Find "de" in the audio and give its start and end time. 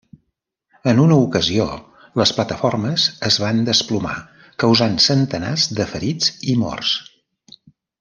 5.81-5.91